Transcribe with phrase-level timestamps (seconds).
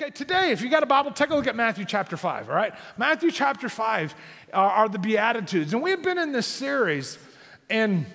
[0.00, 2.54] Okay, today, if you got a Bible, take a look at Matthew chapter 5, all
[2.54, 2.72] right?
[2.96, 4.14] Matthew chapter 5
[4.52, 5.72] are, are the Beatitudes.
[5.74, 7.18] And we've been in this series,
[7.68, 8.06] and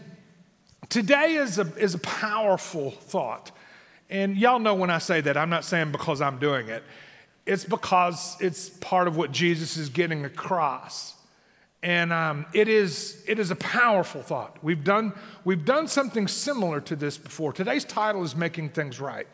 [0.88, 3.52] today is a, is a powerful thought.
[4.10, 6.86] And y'all know when I say that, I'm not saying because I'm doing it,
[7.46, 11.16] it's because it's part of what Jesus is getting across.
[11.82, 14.58] And um, it, is, it is a powerful thought.
[14.64, 15.12] We've done,
[15.44, 17.52] we've done something similar to this before.
[17.52, 19.28] Today's title is Making Things Right.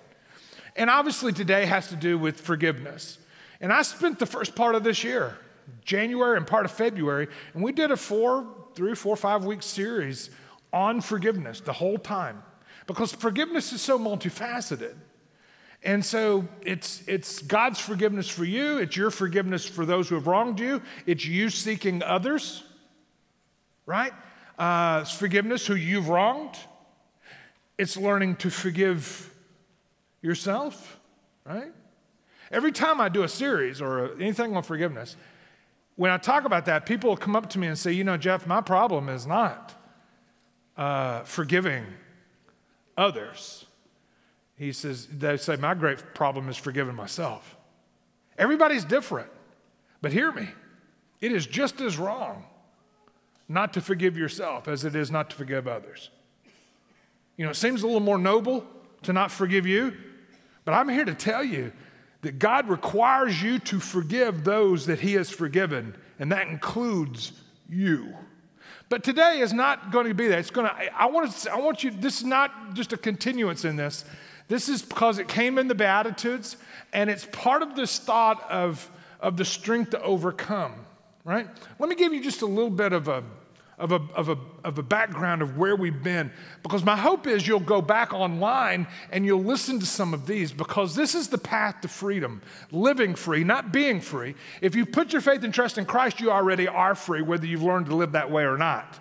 [0.76, 3.18] And obviously, today has to do with forgiveness.
[3.62, 5.38] And I spent the first part of this year,
[5.84, 10.30] January and part of February, and we did a four, three, four, five week series
[10.72, 12.44] on forgiveness the whole time
[12.88, 14.96] because forgiveness is so multifaceted.
[15.84, 20.28] And so it's, it's God's forgiveness for you, it's your forgiveness for those who have
[20.28, 22.64] wronged you, it's you seeking others,
[23.86, 24.12] right?
[24.58, 26.56] Uh, it's forgiveness who you've wronged,
[27.78, 29.29] it's learning to forgive
[30.22, 31.00] yourself,
[31.46, 31.72] right?
[32.52, 35.16] Every time I do a series or anything on forgiveness,
[35.96, 38.48] when I talk about that, people come up to me and say, You know, Jeff,
[38.48, 39.76] my problem is not
[40.78, 41.86] uh, forgiving
[42.98, 43.66] others.
[44.56, 47.56] He says, They say, My great problem is forgiving myself.
[48.38, 49.30] Everybody's different,
[50.02, 50.48] but hear me,
[51.20, 52.46] it is just as wrong
[53.50, 56.12] not to forgive yourself as it is not to forgive others.
[57.36, 58.66] You know, it seems a little more noble
[59.04, 59.98] to not forgive you,
[60.70, 61.72] but I'm here to tell you
[62.22, 67.32] that God requires you to forgive those that He has forgiven, and that includes
[67.68, 68.14] you.
[68.88, 70.38] But today is not going to be that.
[70.38, 73.66] It's going to, I want, to, I want you, this is not just a continuance
[73.66, 74.06] in this.
[74.48, 76.58] This is because it came in the Beatitudes,
[76.94, 80.76] and it's part of this thought of, of the strength to overcome,
[81.24, 81.48] right?
[81.80, 83.24] Let me give you just a little bit of a,
[83.80, 86.32] of a, of, a, of a background of where we've been.
[86.62, 90.52] Because my hope is you'll go back online and you'll listen to some of these
[90.52, 92.42] because this is the path to freedom
[92.72, 94.36] living free, not being free.
[94.62, 97.64] If you put your faith and trust in Christ, you already are free, whether you've
[97.64, 99.00] learned to live that way or not.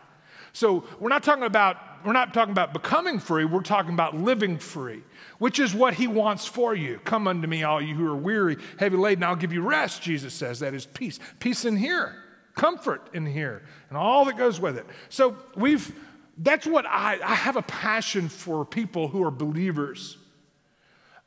[0.52, 4.58] So we're not talking about we're not talking about becoming free, we're talking about living
[4.58, 5.02] free,
[5.38, 7.00] which is what he wants for you.
[7.04, 10.32] Come unto me, all you who are weary, heavy laden, I'll give you rest, Jesus
[10.32, 10.60] says.
[10.60, 11.18] That is peace.
[11.40, 12.14] Peace in here
[12.58, 14.84] comfort in here and all that goes with it.
[15.08, 15.90] So we've,
[16.36, 20.18] that's what I, I have a passion for people who are believers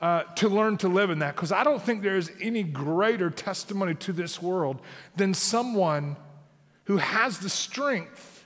[0.02, 3.30] uh, to learn to live in that because I don't think there is any greater
[3.30, 4.81] testimony to this world
[5.16, 6.18] than someone
[6.86, 8.46] who has the strength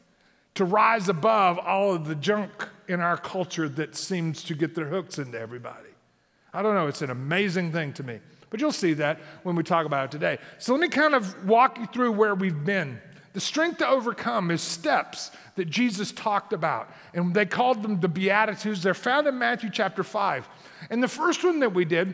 [0.53, 4.88] to rise above all of the junk in our culture that seems to get their
[4.88, 5.90] hooks into everybody.
[6.53, 8.19] I don't know, it's an amazing thing to me.
[8.55, 10.38] But you'll see that when we talk about it today.
[10.59, 13.01] So let me kind of walk you through where we've been.
[13.33, 18.07] The strength to overcome is steps that Jesus talked about, and they called them the
[18.07, 18.81] Beatitudes.
[18.81, 20.47] They're found in Matthew chapter 5.
[20.89, 22.13] And the first one that we did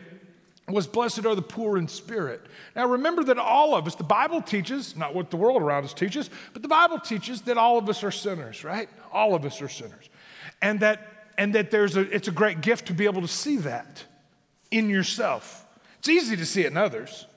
[0.67, 2.41] was blessed are the poor in spirit.
[2.75, 5.93] Now remember that all of us, the Bible teaches, not what the world around us
[5.93, 8.89] teaches, but the Bible teaches that all of us are sinners, right?
[9.13, 10.09] All of us are sinners.
[10.59, 11.07] And that
[11.37, 14.05] and that there's a it's a great gift to be able to see that
[14.71, 15.60] in yourself.
[16.01, 17.27] It's easy to see it in others,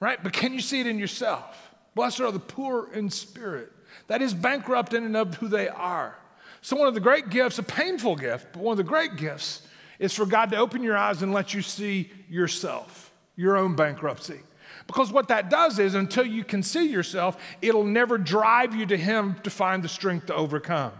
[0.00, 0.18] right?
[0.22, 1.70] But can you see it in yourself?
[1.94, 3.70] Blessed are the poor in spirit.
[4.06, 6.16] That is bankrupt in and of who they are.
[6.62, 9.68] So, one of the great gifts, a painful gift, but one of the great gifts,
[9.98, 14.40] is for God to open your eyes and let you see yourself, your own bankruptcy.
[14.86, 18.96] Because what that does is, until you can see yourself, it'll never drive you to
[18.96, 20.92] Him to find the strength to overcome,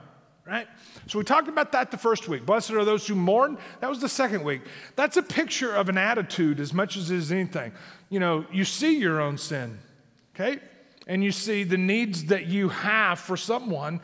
[0.48, 0.66] right?
[1.06, 2.46] So we talked about that the first week.
[2.46, 3.58] Blessed are those who mourn.
[3.80, 4.62] That was the second week.
[4.96, 7.72] That's a picture of an attitude as much as it is anything.
[8.08, 9.78] You know, you see your own sin,
[10.34, 10.60] okay?
[11.06, 14.00] And you see the needs that you have for someone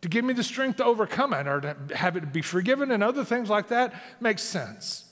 [0.00, 3.02] to give me the strength to overcome it or to have it be forgiven and
[3.02, 5.04] other things like that makes sense.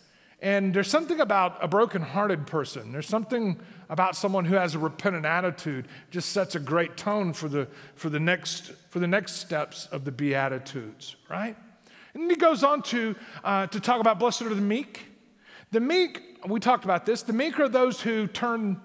[0.42, 2.92] And there's something about a broken-hearted person.
[2.92, 7.48] There's something about someone who has a repentant attitude just sets a great tone for
[7.48, 11.56] the, for the, next, for the next steps of the Beatitudes, right?
[12.14, 13.14] And he goes on to,
[13.44, 15.06] uh, to talk about blessed are the meek.
[15.72, 18.80] The meek, we talked about this, the meek are those who turn,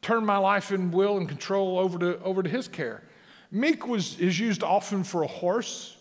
[0.00, 3.02] turn my life and will and control over to, over to his care.
[3.50, 5.93] Meek was, is used often for a horse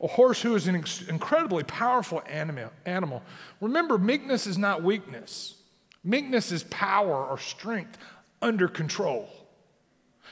[0.00, 0.74] a horse who is an
[1.08, 3.22] incredibly powerful animal.
[3.60, 5.56] Remember, meekness is not weakness.
[6.02, 7.98] Meekness is power or strength
[8.40, 9.28] under control.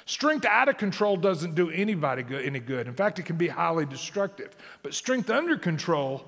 [0.07, 2.89] Strength out of control doesn't do anybody good, any good.
[2.89, 4.57] In fact, it can be highly destructive.
[4.83, 6.25] But strength under control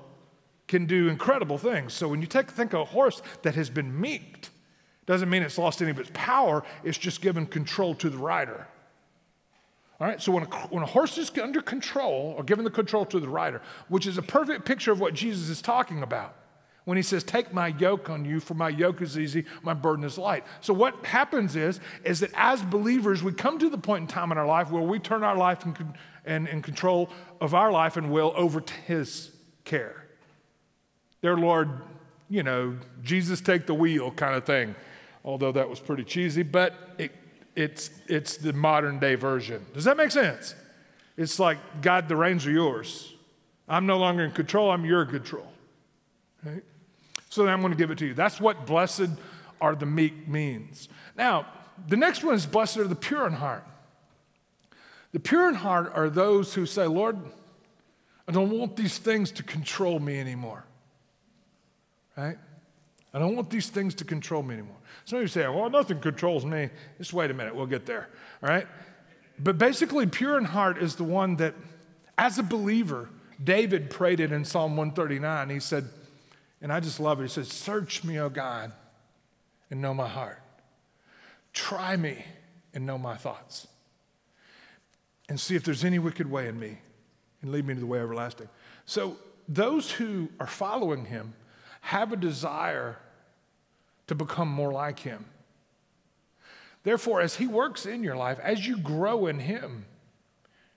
[0.67, 1.93] can do incredible things.
[1.93, 4.49] So when you take, think of a horse that has been meeked,
[5.07, 8.67] doesn't mean it's lost any of its power, it's just given control to the rider.
[10.01, 13.05] All right, so when a, when a horse is under control or given the control
[13.05, 16.35] to the rider, which is a perfect picture of what Jesus is talking about,
[16.85, 20.03] when he says, Take my yoke on you, for my yoke is easy, my burden
[20.03, 20.43] is light.
[20.59, 24.31] So what happens is, is that as believers, we come to the point in time
[24.31, 25.93] in our life where we turn our life and,
[26.25, 29.29] and, and control of our life and will over to his
[29.65, 30.07] care.
[31.21, 31.69] Dear Lord,
[32.27, 34.73] you know, Jesus take the wheel kind of thing.
[35.23, 37.11] Although that was pretty cheesy, but it,
[37.55, 39.65] it's, it's the modern day version.
[39.73, 40.55] Does that make sense?
[41.17, 43.13] It's like, God, the reins are yours.
[43.67, 45.47] I'm no longer in control, I'm your control.
[46.43, 46.63] Right?
[47.29, 48.13] So then I'm going to give it to you.
[48.13, 49.09] That's what blessed
[49.59, 50.89] are the meek means.
[51.15, 51.45] Now,
[51.87, 53.65] the next one is blessed are the pure in heart.
[55.11, 57.17] The pure in heart are those who say, Lord,
[58.27, 60.65] I don't want these things to control me anymore.
[62.17, 62.37] Right?
[63.13, 64.77] I don't want these things to control me anymore.
[65.05, 66.69] Some of you say, well, nothing controls me.
[66.97, 68.09] Just wait a minute, we'll get there.
[68.41, 68.67] All right?
[69.37, 71.55] But basically, pure in heart is the one that,
[72.17, 73.09] as a believer,
[73.43, 75.49] David prayed it in Psalm 139.
[75.49, 75.89] He said,
[76.61, 77.23] and I just love it.
[77.23, 78.71] He says, Search me, O God,
[79.69, 80.41] and know my heart.
[81.53, 82.23] Try me
[82.73, 83.67] and know my thoughts.
[85.27, 86.77] And see if there's any wicked way in me,
[87.41, 88.49] and lead me to the way everlasting.
[88.85, 89.17] So,
[89.47, 91.33] those who are following him
[91.81, 92.97] have a desire
[94.07, 95.25] to become more like him.
[96.83, 99.85] Therefore, as he works in your life, as you grow in him,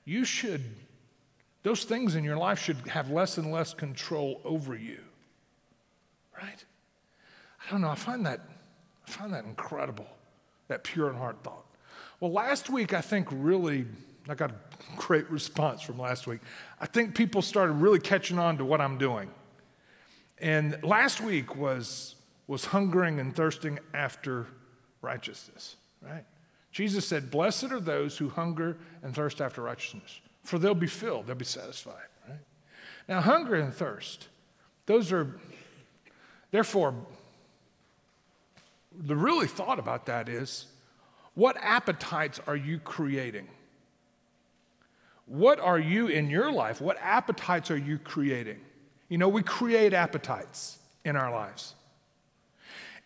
[0.05, 0.63] you should,
[1.63, 4.99] those things in your life should have less and less control over you
[6.37, 6.65] right?
[7.67, 7.89] I don't know.
[7.89, 8.41] I find that,
[9.07, 10.07] I find that incredible,
[10.69, 11.65] that pure in heart thought.
[12.21, 13.87] Well, last week, I think really,
[14.29, 14.55] I got a
[14.97, 16.41] great response from last week.
[16.81, 19.31] I think people started really catching on to what I'm doing.
[20.45, 22.17] And last week was,
[22.49, 24.47] was hungering and thirsting after
[25.01, 26.25] righteousness, right?
[26.71, 31.27] Jesus said, Blessed are those who hunger and thirst after righteousness, for they'll be filled,
[31.27, 32.41] they'll be satisfied, right?
[33.09, 34.29] Now, hunger and thirst,
[34.85, 35.35] those are
[36.51, 36.95] Therefore,
[38.97, 40.67] the really thought about that is
[41.35, 43.49] what appetites are you creating?
[45.27, 46.83] What are you in your life?
[46.83, 48.61] What appetites are you creating?
[49.09, 51.75] You know, we create appetites in our lives.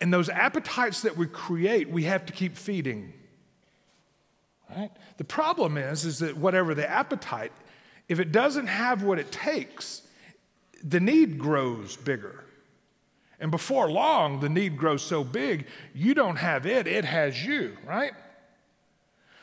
[0.00, 3.12] And those appetites that we create, we have to keep feeding.
[4.70, 4.90] Right?
[5.16, 7.52] The problem is, is that whatever the appetite,
[8.08, 10.02] if it doesn't have what it takes,
[10.82, 12.44] the need grows bigger.
[13.40, 17.76] And before long, the need grows so big, you don't have it, it has you,
[17.86, 18.12] right?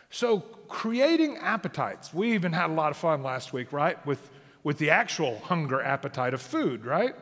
[0.10, 2.14] So, creating appetites.
[2.14, 4.04] We even had a lot of fun last week, right?
[4.06, 4.30] With,
[4.66, 7.16] with the actual hunger appetite of food, right?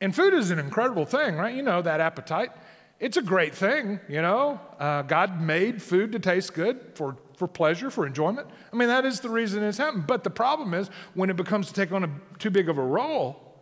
[0.00, 1.54] And food is an incredible thing, right?
[1.54, 2.50] You know that appetite.
[2.98, 4.58] It's a great thing, you know.
[4.80, 8.48] Uh, God made food to taste good for, for pleasure, for enjoyment.
[8.72, 10.06] I mean, that is the reason it's happened.
[10.06, 12.82] But the problem is when it becomes to take on a, too big of a
[12.82, 13.60] role,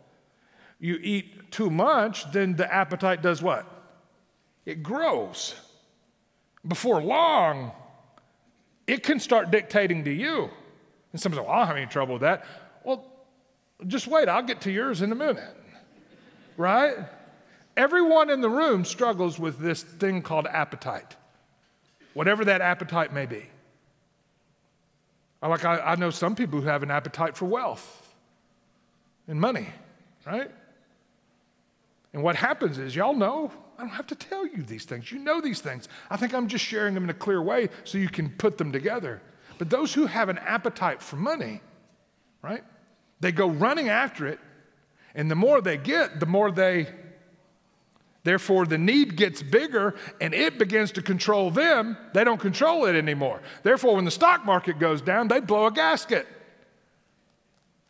[0.79, 3.67] you eat too much, then the appetite does what?
[4.65, 5.57] It grows.
[6.67, 7.73] Before long,
[8.87, 10.49] it can start dictating to you.
[11.11, 12.45] And some say, well, I don't have any trouble with that.
[13.87, 15.57] Just wait, I'll get to yours in a minute.
[16.57, 16.97] Right?
[17.77, 21.17] Everyone in the room struggles with this thing called appetite,
[22.15, 23.47] whatever that appetite may be.
[25.43, 28.15] Like I, I know some people who have an appetite for wealth
[29.27, 29.69] and money,
[30.27, 30.51] right?
[32.13, 35.11] And what happens is, y'all know, I don't have to tell you these things.
[35.11, 35.89] You know these things.
[36.11, 38.73] I think I'm just sharing them in a clear way so you can put them
[38.73, 39.23] together.
[39.57, 41.63] But those who have an appetite for money,
[42.43, 42.65] right,
[43.21, 44.39] they go running after it.
[45.15, 46.87] And the more they get, the more they,
[48.25, 51.97] therefore, the need gets bigger and it begins to control them.
[52.15, 53.41] They don't control it anymore.
[53.63, 56.27] Therefore, when the stock market goes down, they blow a gasket.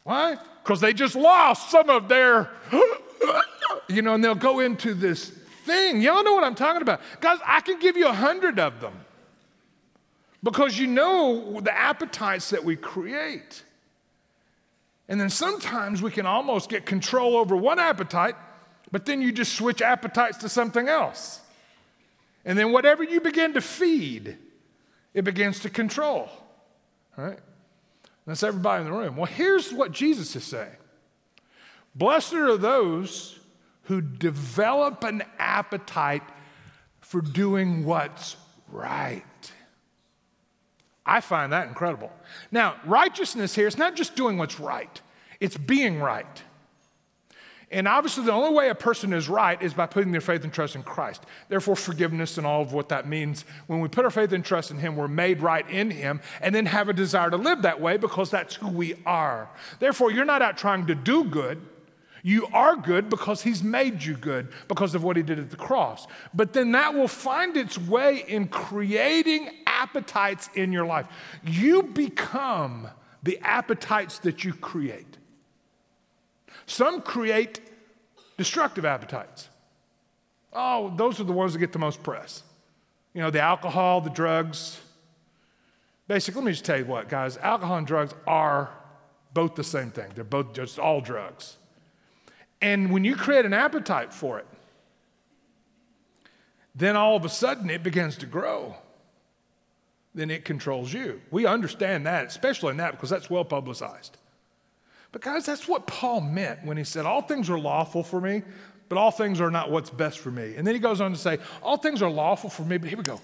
[0.03, 0.39] Why?
[0.63, 2.51] Because they just lost some of their
[3.89, 5.29] you know, and they'll go into this
[5.65, 6.01] thing.
[6.01, 7.01] Y'all know what I'm talking about.
[7.21, 8.95] Guys, I can give you a hundred of them
[10.43, 13.65] because you know the appetites that we create.
[15.11, 18.37] And then sometimes we can almost get control over one appetite,
[18.93, 21.40] but then you just switch appetites to something else.
[22.45, 24.38] And then whatever you begin to feed,
[25.12, 26.31] it begins to control.
[27.17, 27.40] Right?
[28.25, 29.17] That's everybody in the room.
[29.17, 30.76] Well, here's what Jesus is saying
[31.97, 33.40] Blessed are those
[33.85, 36.23] who develop an appetite
[37.00, 38.37] for doing what's
[38.69, 39.25] right.
[41.11, 42.12] I find that incredible.
[42.52, 45.00] Now, righteousness here, it's not just doing what's right,
[45.40, 46.43] it's being right.
[47.73, 50.52] And obviously, the only way a person is right is by putting their faith and
[50.52, 51.25] trust in Christ.
[51.49, 53.45] Therefore, forgiveness and all of what that means.
[53.69, 56.52] When we put our faith and trust in Him, we're made right in Him and
[56.52, 59.49] then have a desire to live that way because that's who we are.
[59.79, 61.64] Therefore, you're not out trying to do good,
[62.23, 65.57] You are good because he's made you good because of what he did at the
[65.57, 66.07] cross.
[66.35, 71.07] But then that will find its way in creating appetites in your life.
[71.45, 72.89] You become
[73.23, 75.17] the appetites that you create.
[76.67, 77.61] Some create
[78.37, 79.49] destructive appetites.
[80.53, 82.43] Oh, those are the ones that get the most press.
[83.15, 84.81] You know, the alcohol, the drugs.
[86.09, 88.71] Basically, let me just tell you what, guys alcohol and drugs are
[89.33, 90.11] both the same thing.
[90.15, 91.57] They're both just all drugs.
[92.61, 94.47] And when you create an appetite for it,
[96.75, 98.76] then all of a sudden it begins to grow.
[100.14, 101.21] Then it controls you.
[101.31, 104.17] We understand that, especially in that, because that's well publicized.
[105.12, 108.43] But, guys, that's what Paul meant when he said, All things are lawful for me,
[108.88, 110.55] but all things are not what's best for me.
[110.57, 112.99] And then he goes on to say, All things are lawful for me, but here
[112.99, 113.21] we go.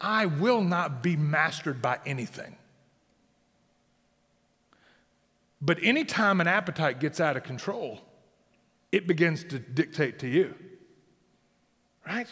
[0.00, 2.56] I will not be mastered by anything.
[5.60, 8.00] But anytime an appetite gets out of control,
[8.94, 10.54] it begins to dictate to you.
[12.06, 12.28] Right?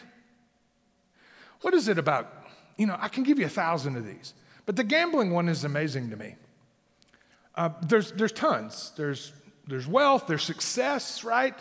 [1.63, 2.33] What is it about?
[2.77, 4.33] You know, I can give you a thousand of these,
[4.65, 6.37] but the gambling one is amazing to me.
[7.57, 8.93] Uh, there's, there's tons.
[8.97, 9.33] There's,
[9.67, 11.55] there's wealth, there's success, right?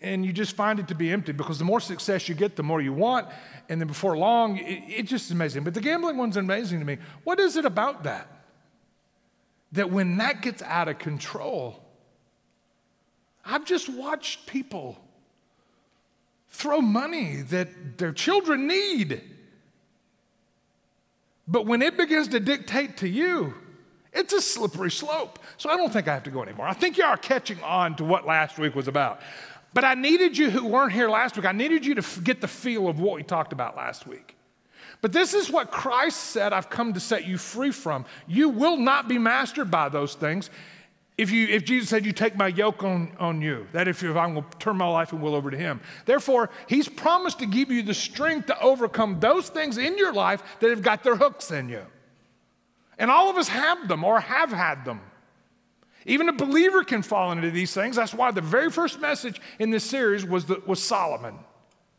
[0.00, 2.62] And you just find it to be empty because the more success you get, the
[2.62, 3.28] more you want.
[3.68, 5.64] And then before long, it, just amazing.
[5.64, 6.98] But the gambling one's amazing to me.
[7.24, 8.28] What is it about that?
[9.72, 11.84] That when that gets out of control,
[13.44, 14.98] I've just watched people
[16.48, 19.22] throw money that their children need.
[21.48, 23.54] But when it begins to dictate to you,
[24.12, 25.38] it's a slippery slope.
[25.56, 26.66] So I don't think I have to go anymore.
[26.66, 29.20] I think you are catching on to what last week was about.
[29.72, 32.48] But I needed you who weren't here last week, I needed you to get the
[32.48, 34.36] feel of what we talked about last week.
[35.00, 38.04] But this is what Christ said I've come to set you free from.
[38.26, 40.50] You will not be mastered by those things.
[41.20, 44.16] If, you, if Jesus said, You take my yoke on, on you, that if, if
[44.16, 45.82] I'm going to turn my life and will over to Him.
[46.06, 50.42] Therefore, He's promised to give you the strength to overcome those things in your life
[50.60, 51.82] that have got their hooks in you.
[52.98, 55.02] And all of us have them or have had them.
[56.06, 57.96] Even a believer can fall into these things.
[57.96, 61.38] That's why the very first message in this series was, the, was Solomon.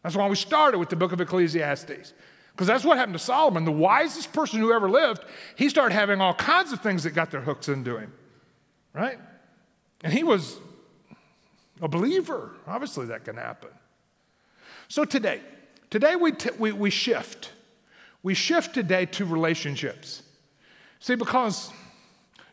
[0.01, 2.13] That's why we started with the book of Ecclesiastes.
[2.53, 5.23] Because that's what happened to Solomon, the wisest person who ever lived.
[5.55, 8.11] He started having all kinds of things that got their hooks into him
[8.93, 9.19] right?
[10.03, 10.57] And he was
[11.81, 12.51] a believer.
[12.67, 13.69] Obviously, that can happen.
[14.87, 15.41] So today,
[15.89, 17.51] today we, t- we, we shift.
[18.23, 20.23] We shift today to relationships.
[20.99, 21.71] See, because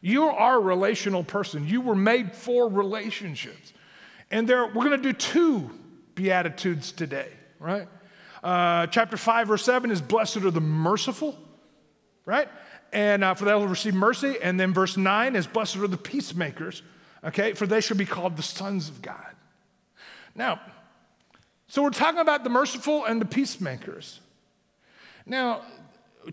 [0.01, 3.73] you are a relational person, you were made for relationships.
[4.31, 5.71] And there, we're going to do two
[6.15, 7.29] Beatitudes today,
[7.59, 7.89] right?
[8.43, 11.37] Uh, chapter 5, verse 7 is Blessed are the merciful,
[12.25, 12.49] right?
[12.93, 14.37] And uh, for they will receive mercy.
[14.43, 16.83] And then verse 9 is, Blessed are the peacemakers,
[17.25, 19.35] okay, for they shall be called the sons of God.
[20.35, 20.61] Now,
[21.69, 24.21] so we're talking about the merciful and the peacemakers.
[25.27, 25.63] Now,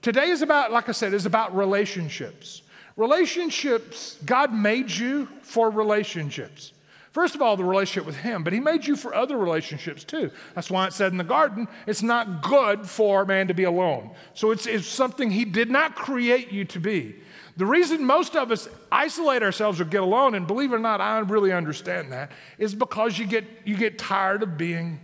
[0.01, 2.61] today is about, like I said, is about relationships.
[2.95, 6.71] Relationships, God made you for relationships.
[7.15, 10.31] First of all, the relationship with Him, but He made you for other relationships too.
[10.53, 14.11] That's why it said in the garden, it's not good for man to be alone.
[14.33, 17.15] So it's, it's something He did not create you to be.
[17.55, 20.99] The reason most of us isolate ourselves or get alone, and believe it or not,
[20.99, 24.99] I really understand that, is because you get, you get tired of being,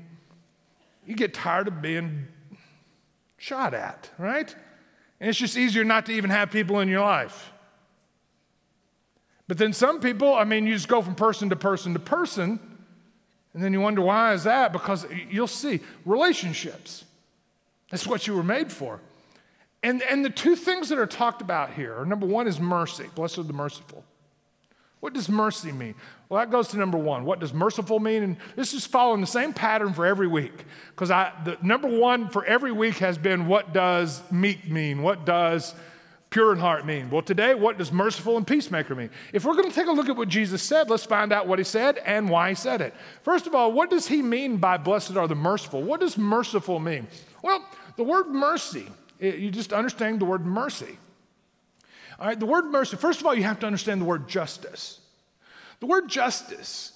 [1.05, 2.27] you get tired of being
[3.37, 4.53] shot at, right?
[5.21, 7.53] And it's just easier not to even have people in your life.
[9.51, 12.57] But then some people, I mean, you just go from person to person to person,
[13.53, 14.71] and then you wonder why is that?
[14.71, 17.03] Because you'll see relationships.
[17.89, 19.01] That's what you were made for.
[19.83, 23.07] And, and the two things that are talked about here number one is mercy.
[23.13, 24.05] Blessed are the merciful.
[25.01, 25.95] What does mercy mean?
[26.29, 27.25] Well, that goes to number one.
[27.25, 28.23] What does merciful mean?
[28.23, 30.63] And this is following the same pattern for every week.
[30.91, 35.01] Because I the number one for every week has been what does meek mean?
[35.01, 35.75] What does
[36.31, 37.09] pure in heart mean?
[37.09, 39.11] Well, today, what does merciful and peacemaker mean?
[39.33, 41.59] If we're going to take a look at what Jesus said, let's find out what
[41.59, 42.95] he said and why he said it.
[43.21, 45.83] First of all, what does he mean by blessed are the merciful?
[45.83, 47.05] What does merciful mean?
[47.43, 47.63] Well,
[47.97, 48.87] the word mercy,
[49.19, 50.97] you just understand the word mercy.
[52.17, 54.99] All right, the word mercy, first of all, you have to understand the word justice.
[55.81, 56.93] The word justice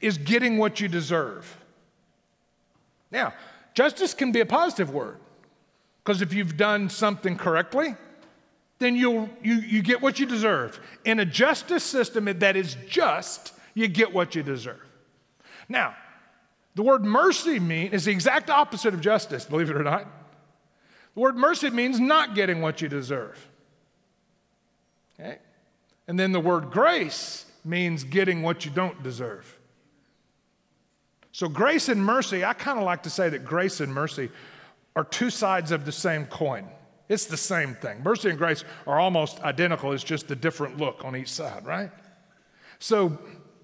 [0.00, 1.54] is getting what you deserve.
[3.10, 3.34] Now,
[3.74, 5.18] justice can be a positive word
[6.02, 7.94] because if you've done something correctly,
[8.78, 10.80] then you'll, you, you get what you deserve.
[11.04, 14.80] In a justice system that is just, you get what you deserve.
[15.68, 15.96] Now,
[16.74, 20.06] the word mercy mean is the exact opposite of justice, believe it or not.
[21.14, 23.48] The word mercy means not getting what you deserve.
[25.18, 25.38] Okay?
[26.06, 29.58] And then the word grace means getting what you don't deserve.
[31.32, 34.30] So, grace and mercy, I kind of like to say that grace and mercy
[34.96, 36.68] are two sides of the same coin.
[37.08, 38.02] It's the same thing.
[38.02, 41.90] Mercy and grace are almost identical, it's just a different look on each side, right?
[42.78, 43.18] So,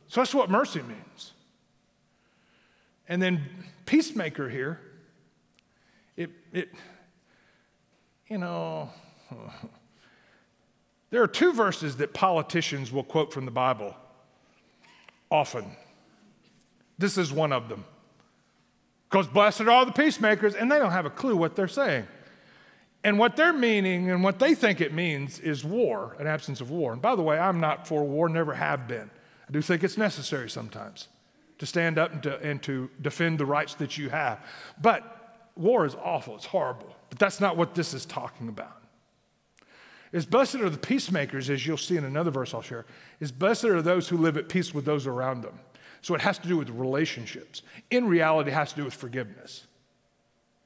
[0.08, 1.32] so that's what mercy means.
[3.08, 3.42] And then
[3.84, 4.80] peacemaker here,
[6.16, 6.70] it, it
[8.28, 8.88] you know,
[11.10, 13.94] there are two verses that politicians will quote from the Bible
[15.30, 15.76] often.
[16.98, 17.84] This is one of them.
[19.10, 22.06] Because blessed are all the peacemakers, and they don't have a clue what they're saying.
[23.04, 26.70] And what they're meaning and what they think it means is war, an absence of
[26.70, 26.94] war.
[26.94, 29.10] And by the way, I'm not for war, never have been.
[29.46, 31.08] I do think it's necessary sometimes
[31.58, 34.40] to stand up and to, and to defend the rights that you have.
[34.80, 36.96] But war is awful, it's horrible.
[37.10, 38.82] But that's not what this is talking about.
[40.10, 42.86] Is blessed are the peacemakers, as you'll see in another verse I'll share,
[43.20, 45.58] is blessed are those who live at peace with those around them.
[46.00, 47.62] So it has to do with relationships.
[47.90, 49.66] In reality, it has to do with forgiveness.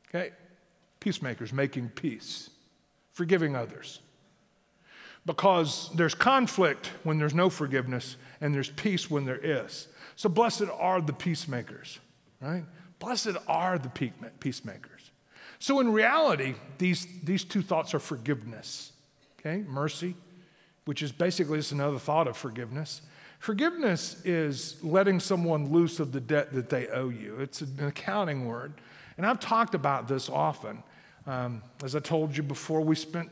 [0.09, 0.33] Okay?
[1.09, 2.51] Peacemakers making peace,
[3.15, 4.01] forgiving others.
[5.25, 9.89] Because there's conflict when there's no forgiveness, and there's peace when there is.
[10.17, 11.99] So blessed are the peacemakers,
[12.43, 12.65] right?
[12.99, 15.11] Blessed are the peacemakers.
[15.59, 18.93] So in reality, these, these two thoughts are forgiveness,
[19.41, 19.65] okay?
[19.67, 20.15] Mercy,
[20.85, 23.01] which is basically just another thought of forgiveness.
[23.39, 27.39] Forgiveness is letting someone loose of the debt that they owe you.
[27.41, 28.75] It's an accounting word.
[29.17, 30.85] And I've talked about this often.
[31.29, 33.29] Um, as I told you before, we spent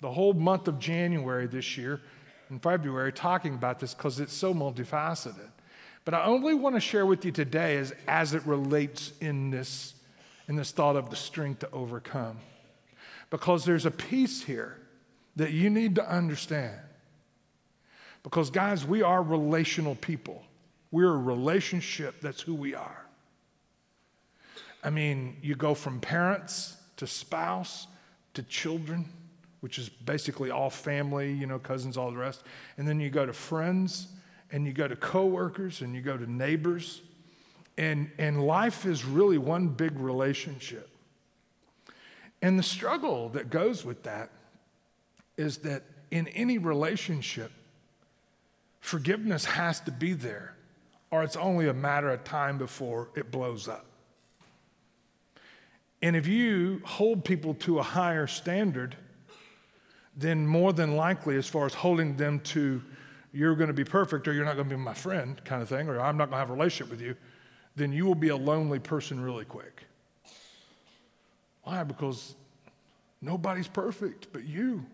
[0.00, 2.00] the whole month of January this year
[2.48, 5.50] and February talking about this because it's so multifaceted.
[6.04, 9.94] But I only want to share with you today is as it relates in this,
[10.48, 12.38] in this thought of the strength to overcome.
[13.30, 14.78] Because there's a piece here
[15.36, 16.80] that you need to understand.
[18.24, 20.42] Because, guys, we are relational people.
[20.90, 23.06] We're a relationship, that's who we are.
[24.82, 27.86] I mean, you go from parents to spouse
[28.34, 29.06] to children,
[29.60, 32.42] which is basically all family, you know, cousins, all the rest.
[32.76, 34.08] And then you go to friends
[34.50, 37.00] and you go to coworkers and you go to neighbors.
[37.78, 40.88] And, and life is really one big relationship.
[42.42, 44.30] And the struggle that goes with that
[45.36, 47.50] is that in any relationship,
[48.80, 50.54] forgiveness has to be there,
[51.10, 53.85] or it's only a matter of time before it blows up.
[56.06, 58.94] And if you hold people to a higher standard,
[60.16, 62.80] then more than likely, as far as holding them to
[63.32, 65.68] you're going to be perfect or you're not going to be my friend kind of
[65.68, 67.16] thing, or I'm not going to have a relationship with you,
[67.74, 69.82] then you will be a lonely person really quick.
[71.64, 71.82] Why?
[71.82, 72.36] Because
[73.20, 74.86] nobody's perfect but you.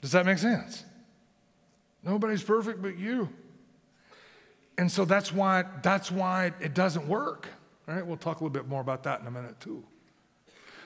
[0.00, 0.82] Does that make sense?
[2.02, 3.28] Nobody's perfect but you.
[4.76, 7.46] And so that's why that's why it doesn't work.
[7.88, 9.82] All right, we'll talk a little bit more about that in a minute too.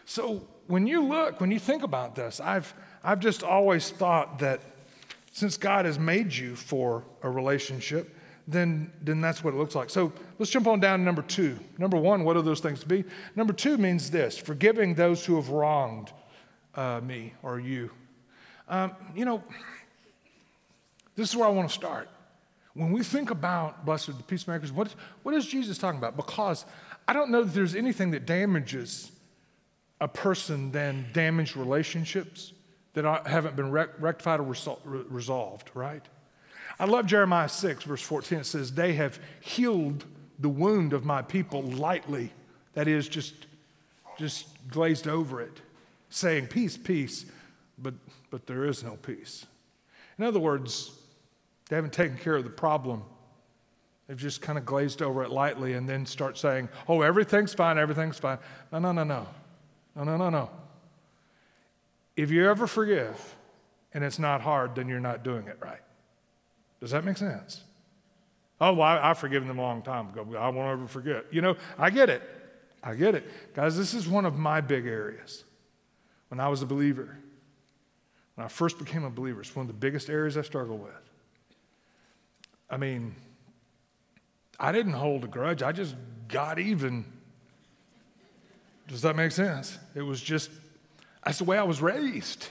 [0.04, 4.60] So when you look, when you think about this, I've I've just always thought that
[5.32, 8.14] since God has made you for a relationship,
[8.46, 9.90] then, then that's what it looks like.
[9.90, 11.58] So let's jump on down to number two.
[11.78, 13.04] Number one, what are those things to be?
[13.34, 16.12] Number two means this forgiving those who have wronged
[16.74, 17.90] uh, me or you.
[18.68, 19.42] Um, you know,
[21.16, 22.08] this is where I want to start.
[22.74, 26.16] When we think about blessed the peacemakers, what what is Jesus talking about?
[26.16, 26.64] Because
[27.06, 29.10] I don't know that there's anything that damages
[30.00, 32.52] a person than damaged relationships
[32.94, 34.54] that haven't been rectified or
[35.08, 36.02] resolved, right?
[36.78, 38.38] I love Jeremiah 6, verse 14.
[38.40, 40.04] It says, They have healed
[40.38, 42.32] the wound of my people lightly.
[42.74, 43.34] That is, just,
[44.18, 45.60] just glazed over it,
[46.10, 47.26] saying, Peace, peace,
[47.78, 47.94] but,
[48.30, 49.46] but there is no peace.
[50.18, 50.90] In other words,
[51.68, 53.04] they haven't taken care of the problem.
[54.06, 57.78] They've just kind of glazed over it lightly and then start saying, Oh, everything's fine,
[57.78, 58.38] everything's fine.
[58.72, 59.26] No, no, no, no.
[59.94, 60.50] No, no, no, no.
[62.16, 63.36] If you ever forgive
[63.94, 65.80] and it's not hard, then you're not doing it right.
[66.80, 67.62] Does that make sense?
[68.60, 70.36] Oh, well, I, have forgiven them a long time ago.
[70.36, 71.26] I won't ever forget.
[71.30, 72.22] You know, I get it.
[72.82, 73.54] I get it.
[73.54, 75.44] Guys, this is one of my big areas.
[76.28, 77.16] When I was a believer,
[78.34, 80.92] when I first became a believer, it's one of the biggest areas I struggle with.
[82.70, 83.14] I mean,
[84.62, 85.96] I didn't hold a grudge, I just
[86.29, 87.05] got even.
[88.87, 89.79] Does that make sense?
[89.94, 90.51] It was just
[91.25, 92.48] that's the way I was raised.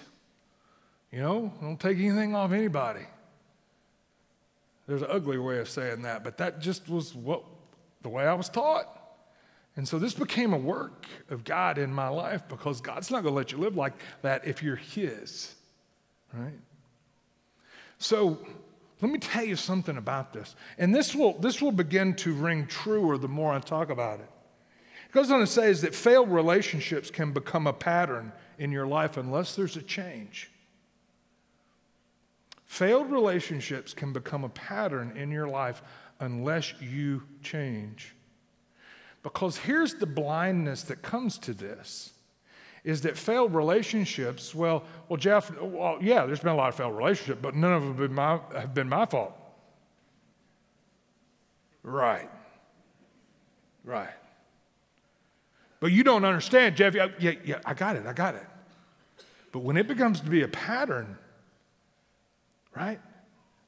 [1.12, 3.06] You know, don't take anything off anybody.
[4.88, 7.44] There's an uglier way of saying that, but that just was what
[8.02, 8.88] the way I was taught.
[9.78, 13.34] And so this became a work of God in my life because God's not going
[13.34, 15.56] to let you live like that if you're His,
[16.34, 16.60] right?
[17.98, 18.40] So,
[19.02, 20.56] Let me tell you something about this.
[20.78, 24.30] And this will, this will begin to ring truer the more I talk about it.
[25.10, 28.86] It goes on to say is that failed relationships can become a pattern in your
[28.86, 30.52] life unless there's a change.
[32.66, 35.82] Failed relationships can become a pattern in your life
[36.20, 38.16] unless you change.
[39.24, 42.14] Because here's the blindness that comes to this
[42.84, 46.98] is that failed relationships, well, well, Jeff, well, yeah, there's been a lot of failed
[46.98, 49.34] relationships, but none of them have been my, have been my fault.
[51.84, 52.30] Right.
[53.84, 54.10] Right.
[55.80, 56.94] But you don't understand, Jeff.
[56.94, 58.46] Yeah, yeah, yeah, I got it, I got it.
[59.52, 61.18] But when it becomes to be a pattern,
[62.76, 63.00] right,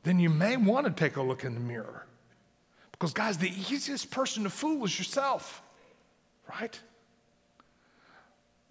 [0.04, 2.06] then you may want to take a look in the mirror.
[2.91, 5.62] Because, guys, the easiest person to fool is yourself,
[6.49, 6.80] right?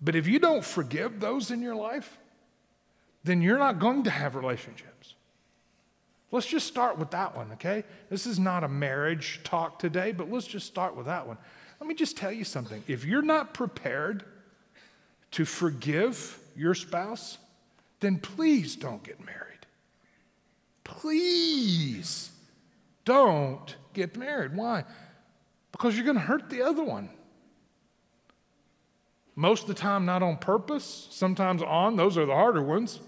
[0.03, 2.19] But if you don't forgive those in your life,
[3.25, 5.15] then you're not going to have relationships.
[6.33, 7.85] Let's just start with that one, okay?
[8.09, 11.37] This is not a marriage talk today, but let's just start with that one.
[11.79, 12.83] Let me just tell you something.
[12.89, 14.25] If you're not prepared
[15.33, 17.39] to forgive your spouse,
[18.01, 19.67] then please don't get married.
[20.85, 22.31] Please
[23.05, 24.57] don't get married.
[24.57, 24.85] Why?
[25.71, 27.11] Because you're going to hurt the other one.
[29.35, 31.97] Most of the time, not on purpose, sometimes on.
[31.97, 33.01] Those are the harder ones.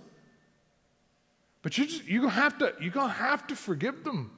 [1.62, 4.30] But you just, you're going to have to, forgive them.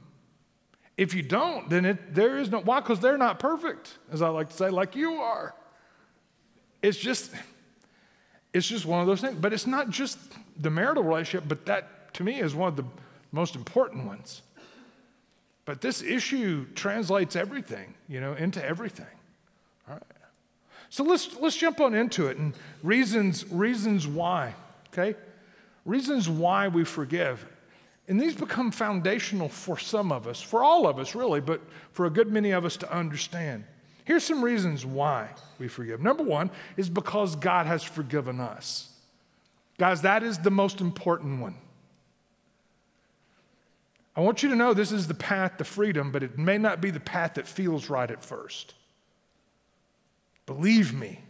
[0.96, 2.80] If you don't, then it, there is no, why?
[2.80, 5.54] Because they're not perfect, as I like to say, like you are.
[6.82, 7.32] It's just,
[8.52, 9.36] it's just one of those things.
[9.38, 10.18] But it's not just
[10.56, 12.84] the marital relationship, but that to me is one of the
[13.32, 14.42] most important ones.
[15.64, 19.06] But this issue translates everything, you know, into everything.
[20.90, 24.54] So let's, let's jump on into it and reasons, reasons why,
[24.92, 25.18] okay?
[25.84, 27.44] Reasons why we forgive.
[28.08, 31.60] And these become foundational for some of us, for all of us really, but
[31.92, 33.64] for a good many of us to understand.
[34.04, 36.00] Here's some reasons why we forgive.
[36.00, 38.90] Number one is because God has forgiven us.
[39.78, 41.56] Guys, that is the most important one.
[44.14, 46.80] I want you to know this is the path to freedom, but it may not
[46.80, 48.74] be the path that feels right at first.
[50.46, 51.20] Believe me,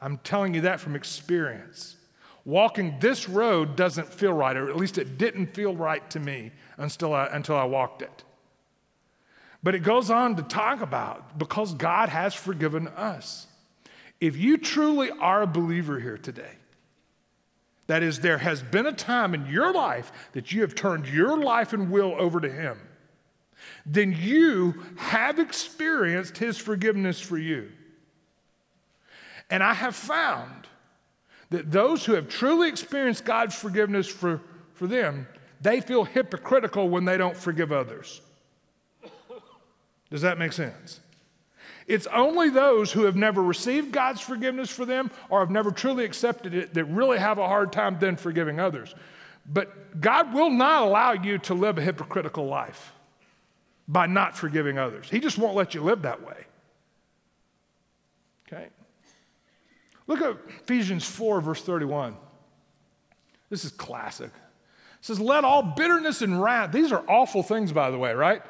[0.00, 1.96] I'm telling you that from experience.
[2.44, 6.52] Walking this road doesn't feel right, or at least it didn't feel right to me
[6.76, 8.24] until I, until I walked it.
[9.62, 13.46] But it goes on to talk about because God has forgiven us.
[14.20, 16.54] If you truly are a believer here today,
[17.86, 21.36] that is, there has been a time in your life that you have turned your
[21.36, 22.78] life and will over to Him,
[23.86, 27.70] then you have experienced His forgiveness for you.
[29.52, 30.66] And I have found
[31.50, 34.40] that those who have truly experienced God's forgiveness for,
[34.72, 35.26] for them,
[35.60, 38.22] they feel hypocritical when they don't forgive others.
[40.10, 41.00] Does that make sense?
[41.86, 46.06] It's only those who have never received God's forgiveness for them or have never truly
[46.06, 48.94] accepted it that really have a hard time then forgiving others.
[49.44, 52.92] But God will not allow you to live a hypocritical life
[53.86, 55.10] by not forgiving others.
[55.10, 56.46] He just won't let you live that way.
[58.48, 58.68] Okay?
[60.06, 62.16] Look at Ephesians 4, verse 31.
[63.50, 64.30] This is classic.
[64.30, 68.42] It says, Let all bitterness and wrath, these are awful things, by the way, right?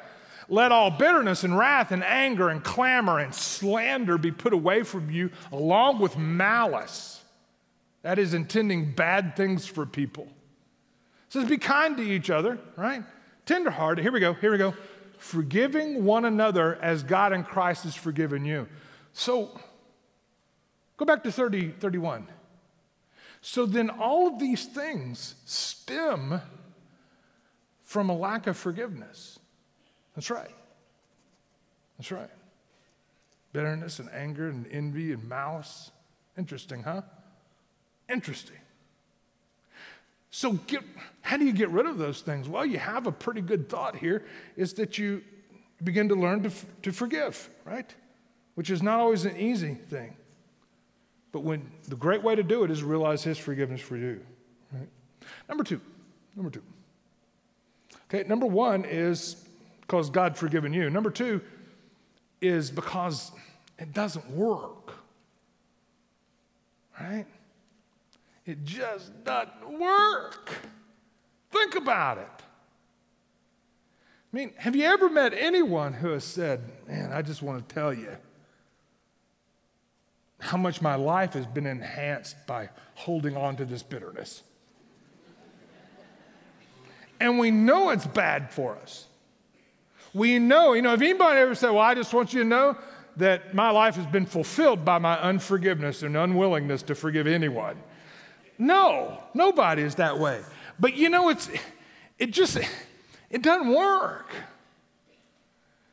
[0.49, 5.09] Let all bitterness and wrath and anger and clamor and slander be put away from
[5.09, 7.21] you, along with malice.
[8.01, 10.25] That is intending bad things for people.
[10.25, 13.03] It says, Be kind to each other, right?
[13.45, 14.03] Tenderhearted.
[14.03, 14.73] Here we go, here we go.
[15.17, 18.67] Forgiving one another as God in Christ has forgiven you.
[19.13, 19.57] So,
[20.97, 22.27] Go back to 30, 31.
[23.41, 26.41] So then all of these things stem
[27.83, 29.37] from a lack of forgiveness.
[30.15, 30.51] That's right.
[31.97, 32.29] That's right.
[33.51, 35.91] Bitterness and anger and envy and malice.
[36.37, 37.01] Interesting, huh?
[38.09, 38.57] Interesting.
[40.31, 40.81] So, get,
[41.21, 42.49] how do you get rid of those things?
[42.49, 44.25] Well, you have a pretty good thought here
[44.55, 45.21] is that you
[45.83, 46.51] begin to learn to,
[46.81, 47.93] to forgive, right?
[48.55, 50.15] Which is not always an easy thing.
[51.33, 54.21] But when the great way to do it is realize his forgiveness for you.
[54.71, 54.87] Right?
[55.49, 55.81] Number two.
[56.37, 56.61] Number two.
[58.07, 59.43] Okay, number one is
[59.81, 60.89] because God forgiven you.
[60.89, 61.41] Number two
[62.39, 63.31] is because
[63.79, 64.93] it doesn't work.
[66.99, 67.25] Right?
[68.45, 70.53] It just doesn't work.
[71.51, 72.27] Think about it.
[74.31, 77.73] I mean, have you ever met anyone who has said, Man, I just want to
[77.73, 78.15] tell you,
[80.43, 84.43] how much my life has been enhanced by holding on to this bitterness.
[87.19, 89.07] And we know it's bad for us.
[90.13, 92.77] We know, you know, if anybody ever said, Well, I just want you to know
[93.17, 97.77] that my life has been fulfilled by my unforgiveness and unwillingness to forgive anyone.
[98.57, 100.41] No, nobody is that way.
[100.79, 101.49] But you know, it's
[102.19, 102.59] it just
[103.29, 104.29] it doesn't work.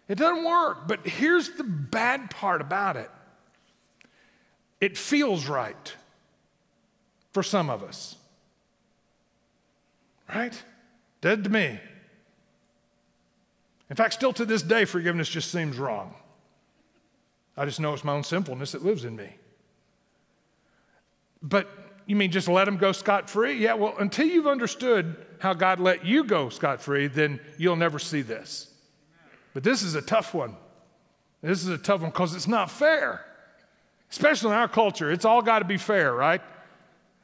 [0.09, 0.89] It doesn't work.
[0.89, 3.11] But here's the bad part about it.
[4.81, 5.95] It feels right
[7.33, 8.16] for some of us.
[10.29, 10.62] Right?
[11.21, 11.79] Dead to me.
[13.90, 16.14] In fact, still to this day, forgiveness just seems wrong.
[17.57, 19.29] I just know it's my own sinfulness that lives in me.
[21.43, 21.69] But
[22.07, 23.55] you mean just let them go scot free?
[23.55, 27.99] Yeah, well, until you've understood how God let you go scot free, then you'll never
[27.99, 28.73] see this.
[29.53, 30.57] But this is a tough one.
[31.43, 33.25] This is a tough one because it's not fair,
[34.11, 35.11] especially in our culture.
[35.11, 36.40] It's all got to be fair, right?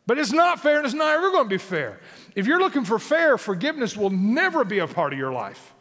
[0.07, 2.01] But it's not fair and it's not ever going to be fair.
[2.35, 5.75] If you're looking for fair, forgiveness will never be a part of your life.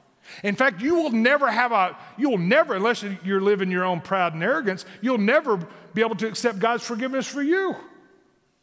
[0.44, 4.02] In fact, you will never have a, you will never, unless you're living your own
[4.02, 5.58] pride and arrogance, you'll never
[5.94, 7.76] be able to accept God's forgiveness for you.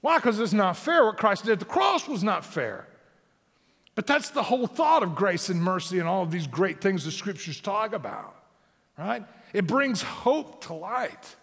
[0.01, 0.19] Why?
[0.19, 1.05] Because it's not fair.
[1.05, 2.89] What Christ did at the cross was not fair.
[3.95, 7.05] But that's the whole thought of grace and mercy and all of these great things
[7.05, 8.35] the scriptures talk about,
[8.99, 9.25] right?
[9.53, 11.37] It brings hope to light.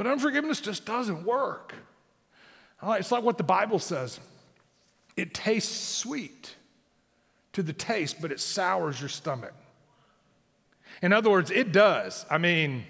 [0.00, 1.74] But unforgiveness just doesn't work.
[2.82, 4.18] It's like what the Bible says
[5.14, 6.56] it tastes sweet
[7.52, 9.52] to the taste, but it sours your stomach.
[11.02, 12.24] In other words, it does.
[12.30, 12.86] I mean,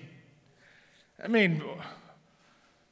[1.21, 1.65] I mean,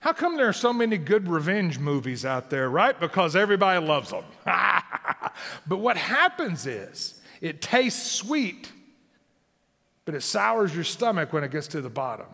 [0.00, 2.98] how come there are so many good revenge movies out there, right?
[2.98, 4.24] Because everybody loves them.
[5.68, 8.72] but what happens is it tastes sweet,
[10.04, 12.26] but it sours your stomach when it gets to the bottom.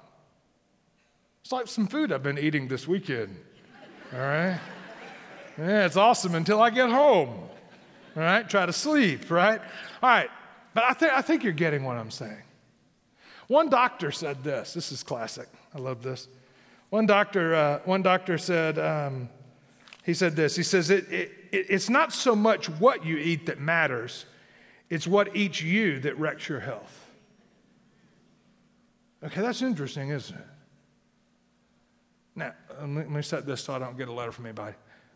[1.45, 3.37] It's like some food I've been eating this weekend.
[4.15, 4.59] All right?
[5.59, 7.29] Yeah, it's awesome until I get home.
[7.29, 9.61] All right, try to sleep, right?
[10.03, 10.31] All right,
[10.73, 12.41] but I, th- I think you're getting what I'm saying.
[13.49, 14.73] One doctor said this.
[14.73, 15.49] This is classic.
[15.75, 16.29] I love this.
[16.89, 19.29] One doctor, uh, one doctor said, um,
[20.03, 20.57] he said this.
[20.57, 24.25] He says, it, it, it's not so much what you eat that matters,
[24.89, 27.05] it's what eats you that wrecks your health.
[29.23, 30.47] Okay, that's interesting, isn't it?
[32.37, 34.75] Now, let me set this so I don't get a letter from anybody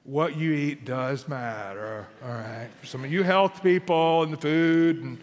[0.09, 2.71] what you eat does matter, all right?
[2.81, 5.19] For some of you health people and the food and,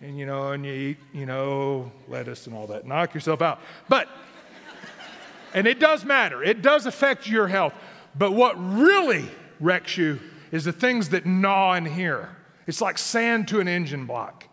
[0.00, 2.86] and you know, and you eat, you know, lettuce and all that.
[2.86, 3.60] Knock yourself out.
[3.86, 4.08] But,
[5.52, 6.42] and it does matter.
[6.42, 7.74] It does affect your health.
[8.16, 9.28] But what really
[9.60, 10.18] wrecks you
[10.50, 12.34] is the things that gnaw in here.
[12.66, 14.48] It's like sand to an engine block.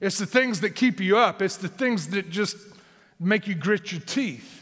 [0.00, 1.42] It's the things that keep you up.
[1.42, 2.56] It's the things that just
[3.20, 4.55] make you grit your teeth.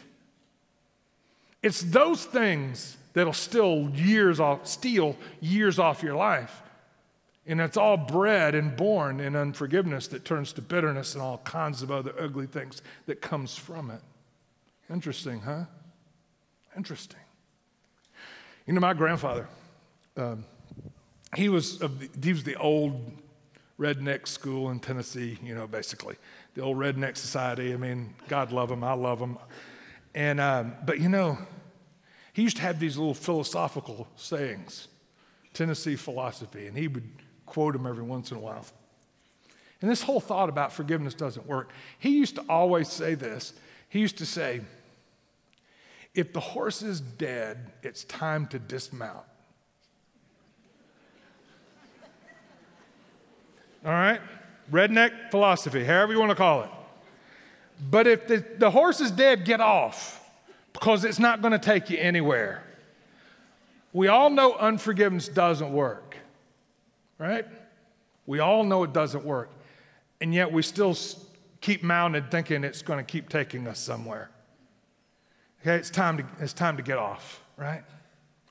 [1.64, 6.60] It's those things that'll still years off, steal years off your life.
[7.46, 11.80] And it's all bred and born in unforgiveness that turns to bitterness and all kinds
[11.80, 14.00] of other ugly things that comes from it.
[14.92, 15.64] Interesting, huh?
[16.76, 17.20] Interesting.
[18.66, 19.48] You know, my grandfather,
[20.18, 20.44] um,
[21.34, 21.90] he was the,
[22.22, 23.10] he was the old
[23.80, 25.38] redneck school in Tennessee.
[25.42, 26.16] You know, basically
[26.54, 27.72] the old redneck society.
[27.72, 29.38] I mean, God love him, I love him,
[30.14, 31.38] and um, but you know,
[32.32, 34.88] he used to have these little philosophical sayings,
[35.52, 37.08] Tennessee philosophy, and he would
[37.46, 38.66] quote them every once in a while.
[39.80, 41.70] And this whole thought about forgiveness doesn't work.
[41.98, 43.52] He used to always say this.
[43.88, 44.62] He used to say,
[46.14, 49.26] if the horse is dead, it's time to dismount.
[53.84, 54.20] All right?
[54.72, 56.70] Redneck philosophy, however you want to call it.
[57.90, 60.20] But if the, the horse is dead, get off
[60.72, 62.62] because it's not going to take you anywhere.
[63.92, 66.16] We all know unforgiveness doesn't work,
[67.18, 67.46] right?
[68.26, 69.50] We all know it doesn't work.
[70.20, 70.96] And yet we still
[71.60, 74.30] keep mounted thinking it's going to keep taking us somewhere.
[75.62, 77.82] Okay, it's time to, it's time to get off, right?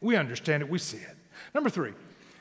[0.02, 1.16] We understand it, we see it.
[1.54, 1.94] Number three,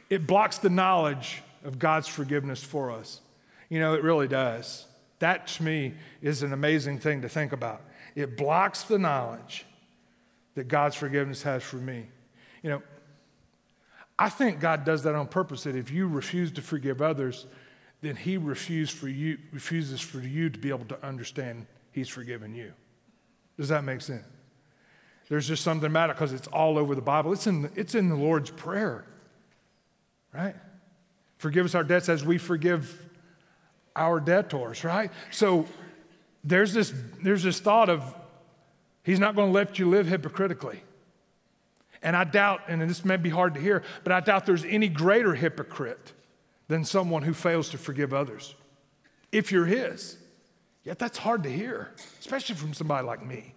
[0.08, 3.20] it blocks the knowledge of God's forgiveness for us.
[3.68, 4.86] You know, it really does.
[5.22, 7.82] That to me is an amazing thing to think about.
[8.16, 9.64] It blocks the knowledge
[10.56, 12.08] that God's forgiveness has for me.
[12.60, 12.82] You know,
[14.18, 17.46] I think God does that on purpose, that if you refuse to forgive others,
[18.00, 22.52] then He refused for you, refuses for you to be able to understand He's forgiven
[22.52, 22.72] you.
[23.56, 24.24] Does that make sense?
[25.28, 27.32] There's just something about it because it's all over the Bible.
[27.32, 29.04] It's in, the, it's in the Lord's Prayer,
[30.34, 30.56] right?
[31.36, 33.08] Forgive us our debts as we forgive
[33.94, 35.10] our debtors, right?
[35.30, 35.66] So
[36.44, 38.02] there's this, there's this thought of
[39.04, 40.80] He's not going to let you live hypocritically.
[42.02, 44.88] And I doubt, and this may be hard to hear, but I doubt there's any
[44.88, 46.12] greater hypocrite
[46.68, 48.54] than someone who fails to forgive others
[49.30, 50.18] if you're His.
[50.84, 53.54] Yet that's hard to hear, especially from somebody like me,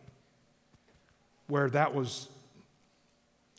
[1.48, 2.30] where that was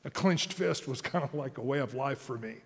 [0.04, 2.56] a clenched fist was kind of like a way of life for me.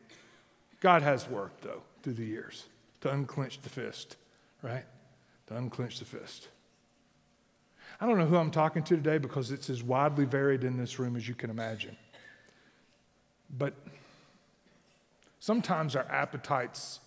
[0.81, 2.64] God has worked, though, through the years
[3.01, 4.17] to unclench the fist,
[4.63, 4.85] right?
[5.49, 6.49] To unclench the fist.
[8.01, 10.99] I don't know who I'm talking to today because it's as widely varied in this
[10.99, 11.97] room as you can imagine.
[13.59, 13.75] But
[15.39, 17.01] sometimes our appetites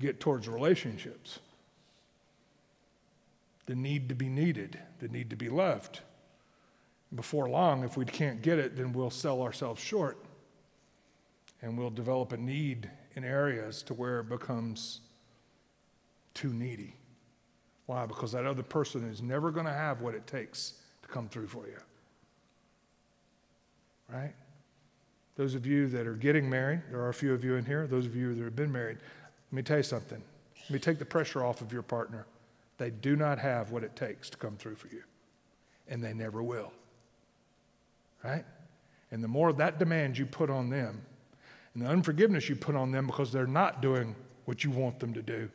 [0.00, 1.38] get towards relationships
[3.66, 6.00] the need to be needed, the need to be loved.
[7.14, 10.18] Before long, if we can't get it, then we'll sell ourselves short
[11.62, 15.00] and we'll develop a need in areas to where it becomes
[16.34, 16.96] too needy.
[17.86, 18.06] Why?
[18.06, 21.48] Because that other person is never going to have what it takes to come through
[21.48, 21.78] for you.
[24.12, 24.34] Right?
[25.36, 27.86] Those of you that are getting married, there are a few of you in here,
[27.86, 28.98] those of you that have been married,
[29.50, 30.22] let me tell you something.
[30.62, 32.26] Let me take the pressure off of your partner.
[32.78, 35.02] They do not have what it takes to come through for you,
[35.88, 36.72] and they never will.
[38.22, 38.44] Right?
[39.10, 41.02] And the more that demand you put on them,
[41.74, 45.12] and the unforgiveness you put on them because they're not doing what you want them
[45.14, 45.50] to do,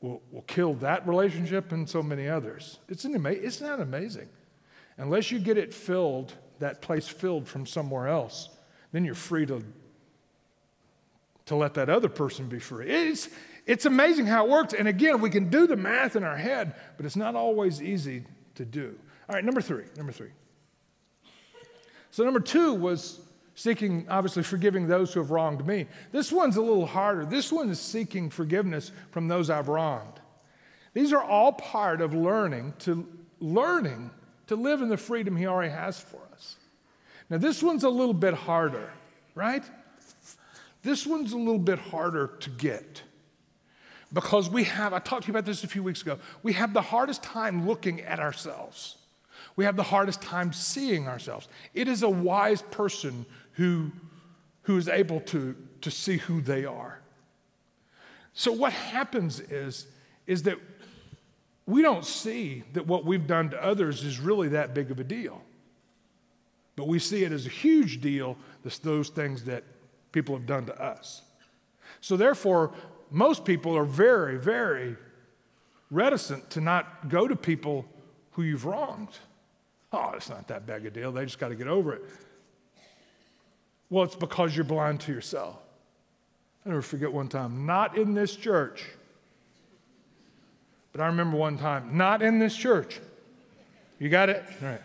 [0.00, 2.78] will, will kill that relationship and so many others.
[2.88, 4.28] It's an ama- isn't that amazing?
[4.98, 8.48] Unless you get it filled, that place filled from somewhere else,
[8.92, 9.62] then you're free to,
[11.46, 12.88] to let that other person be free.
[12.88, 13.28] It's,
[13.66, 14.74] it's amazing how it works.
[14.74, 18.24] And again, we can do the math in our head, but it's not always easy
[18.54, 18.96] to do.
[19.28, 19.84] All right, number three.
[19.96, 20.30] Number three.
[22.10, 23.20] So, number two was
[23.56, 25.86] seeking, obviously, forgiving those who have wronged me.
[26.12, 27.24] This one's a little harder.
[27.24, 30.20] This one is seeking forgiveness from those I've wronged.
[30.92, 33.08] These are all part of learning to
[33.40, 34.10] learning
[34.46, 36.56] to live in the freedom He already has for us.
[37.28, 38.92] Now, this one's a little bit harder,
[39.34, 39.64] right?
[40.82, 43.02] This one's a little bit harder to get
[44.12, 46.72] because we have, I talked to you about this a few weeks ago, we have
[46.72, 48.98] the hardest time looking at ourselves.
[49.56, 51.48] We have the hardest time seeing ourselves.
[51.74, 53.90] It is a wise person who,
[54.62, 57.00] who is able to, to see who they are.
[58.32, 59.86] So, what happens is,
[60.26, 60.58] is that
[61.66, 65.04] we don't see that what we've done to others is really that big of a
[65.04, 65.42] deal.
[66.76, 68.36] But we see it as a huge deal,
[68.82, 69.64] those things that
[70.12, 71.22] people have done to us.
[72.02, 72.74] So, therefore,
[73.10, 74.96] most people are very, very
[75.90, 77.86] reticent to not go to people
[78.32, 79.16] who you've wronged.
[79.92, 81.10] Oh, it's not that big a deal.
[81.10, 82.04] They just got to get over it.
[83.88, 85.56] Well, it's because you're blind to yourself.
[86.64, 88.84] I never forget one time, not in this church,
[90.92, 93.00] but I remember one time, not in this church.
[94.00, 94.42] You got it?
[94.62, 94.80] All right.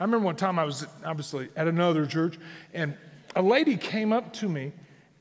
[0.00, 2.38] I remember one time I was obviously at another church,
[2.72, 2.96] and
[3.36, 4.72] a lady came up to me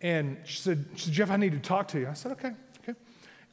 [0.02, 2.08] and she said, she said, Jeff, I need to talk to you.
[2.08, 2.98] I said, okay, okay.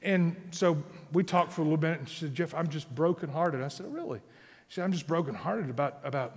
[0.03, 0.83] And so
[1.13, 3.63] we talked for a little bit, and she said, Jeff, I'm just brokenhearted.
[3.63, 4.21] I said, really?
[4.69, 6.37] She said, I'm just brokenhearted about, about,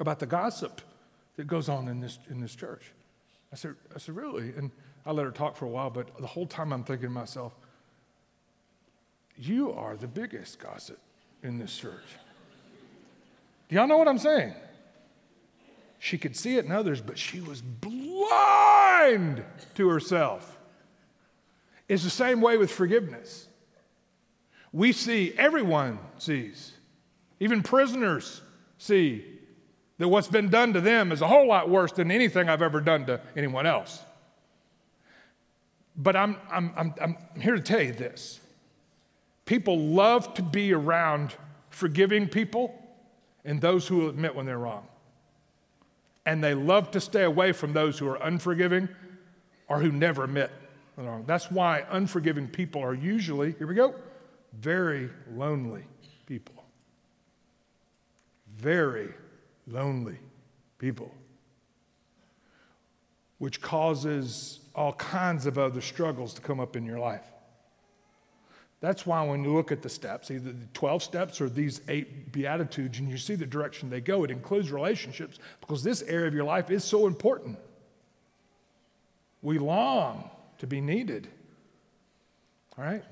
[0.00, 0.80] about the gossip
[1.36, 2.92] that goes on in this, in this church.
[3.52, 4.52] I said, I said, really?
[4.56, 4.70] And
[5.04, 7.54] I let her talk for a while, but the whole time I'm thinking to myself,
[9.36, 10.98] you are the biggest gossip
[11.42, 12.04] in this church.
[13.68, 14.54] Do y'all know what I'm saying?
[15.98, 20.58] She could see it in others, but she was blind to herself.
[21.88, 23.46] It's the same way with forgiveness.
[24.72, 26.72] We see, everyone sees,
[27.40, 28.40] even prisoners
[28.78, 29.24] see
[30.02, 32.80] that what's been done to them is a whole lot worse than anything I've ever
[32.80, 34.02] done to anyone else.
[35.96, 38.40] But I'm, I'm, I'm, I'm here to tell you this
[39.44, 41.36] people love to be around
[41.70, 42.74] forgiving people
[43.44, 44.88] and those who admit when they're wrong.
[46.26, 48.88] And they love to stay away from those who are unforgiving
[49.68, 50.50] or who never admit
[50.96, 51.22] wrong.
[51.28, 53.94] That's why unforgiving people are usually, here we go,
[54.52, 55.84] very lonely
[56.26, 56.64] people.
[58.56, 59.12] Very
[59.66, 60.18] lonely
[60.78, 61.12] people,
[63.38, 67.24] which causes all kinds of other struggles to come up in your life.
[68.80, 72.32] That's why when you look at the steps, either the 12 steps or these eight
[72.32, 76.34] Beatitudes, and you see the direction they go, it includes relationships because this area of
[76.34, 77.58] your life is so important.
[79.40, 80.28] We long
[80.58, 81.28] to be needed,
[82.76, 83.04] all right?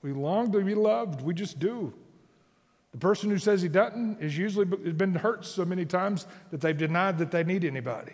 [0.00, 1.20] We long to be loved.
[1.20, 1.92] We just do.
[2.92, 6.76] The person who says he doesn't is usually been hurt so many times that they've
[6.76, 8.12] denied that they need anybody.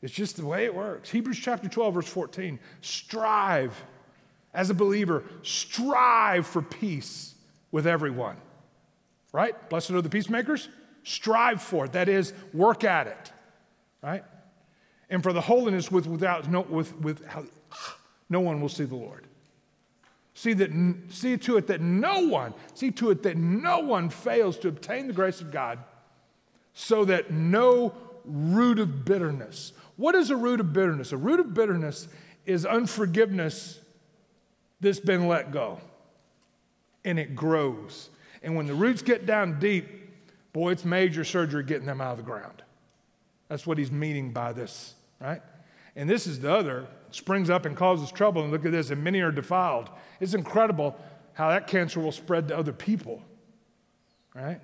[0.00, 1.10] It's just the way it works.
[1.10, 3.84] Hebrews chapter 12, verse 14 strive
[4.54, 7.34] as a believer, strive for peace
[7.70, 8.36] with everyone.
[9.32, 9.68] Right?
[9.70, 10.68] Blessed are the peacemakers.
[11.04, 11.92] Strive for it.
[11.92, 13.32] That is, work at it.
[14.02, 14.24] Right?
[15.12, 17.22] and for the holiness with, without, no, with, with
[18.30, 19.26] no one will see the Lord.
[20.34, 20.70] See, that,
[21.10, 25.06] see to it that no one, see to it that no one fails to obtain
[25.06, 25.78] the grace of God,
[26.72, 29.72] so that no root of bitterness.
[29.96, 31.12] What is a root of bitterness?
[31.12, 32.08] A root of bitterness
[32.46, 33.78] is unforgiveness
[34.80, 35.80] that's been let go,
[37.04, 38.08] and it grows.
[38.42, 39.86] And when the roots get down deep,
[40.52, 42.62] boy, it's major surgery getting them out of the ground.
[43.48, 45.42] That's what he's meaning by this, right?
[45.96, 48.42] And this is the other springs up and causes trouble.
[48.42, 49.90] And look at this, and many are defiled.
[50.20, 50.96] It's incredible
[51.34, 53.22] how that cancer will spread to other people,
[54.34, 54.60] right?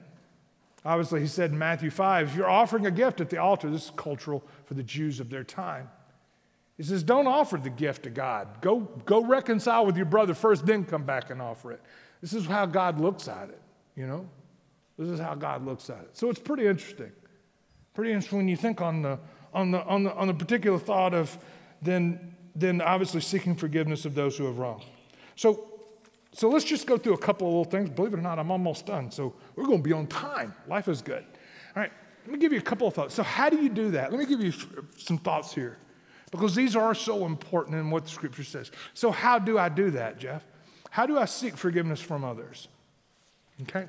[0.84, 3.86] Obviously, he said in Matthew 5, if you're offering a gift at the altar, this
[3.86, 5.90] is cultural for the Jews of their time.
[6.76, 8.60] He says, don't offer the gift to God.
[8.60, 11.82] Go, go reconcile with your brother first, then come back and offer it.
[12.20, 13.60] This is how God looks at it,
[13.96, 14.28] you know?
[14.96, 16.10] This is how God looks at it.
[16.16, 17.12] So it's pretty interesting.
[17.94, 19.18] Pretty interesting when you think on the,
[19.52, 21.36] on the, on the, on the particular thought of
[21.82, 24.84] then, then obviously seeking forgiveness of those who have wronged.
[25.36, 25.64] So,
[26.32, 27.90] so let's just go through a couple of little things.
[27.90, 29.10] Believe it or not, I'm almost done.
[29.10, 30.54] So we're going to be on time.
[30.66, 31.24] Life is good.
[31.76, 31.92] All right,
[32.26, 33.14] let me give you a couple of thoughts.
[33.14, 34.10] So, how do you do that?
[34.10, 34.52] Let me give you
[34.96, 35.78] some thoughts here
[36.30, 38.70] because these are so important in what the scripture says.
[38.94, 40.44] So, how do I do that, Jeff?
[40.90, 42.68] How do I seek forgiveness from others?
[43.62, 43.86] Okay?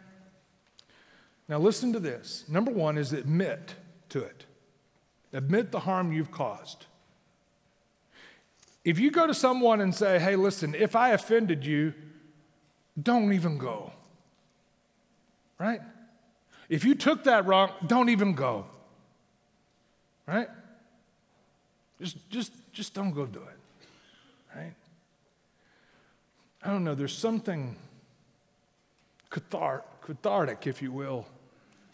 [1.48, 2.46] Now, listen to this.
[2.48, 3.76] Number one is admit
[4.10, 4.46] to it,
[5.34, 6.86] admit the harm you've caused.
[8.84, 11.94] If you go to someone and say, hey, listen, if I offended you,
[13.02, 13.92] don't even go.
[15.58, 15.82] Right?
[16.70, 18.66] If you took that wrong, don't even go.
[20.26, 20.48] Right?
[22.00, 23.88] Just, just, just don't go do it.
[24.56, 24.74] Right?
[26.64, 27.76] I don't know, there's something
[29.30, 31.26] cathartic, if you will,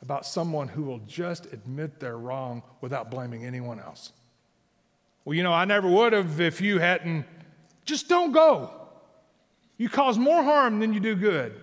[0.02, 4.12] about someone who will just admit they're wrong without blaming anyone else.
[5.24, 7.26] Well, you know, I never would have if you hadn't.
[7.86, 8.72] Just don't go.
[9.78, 11.60] You cause more harm than you do good.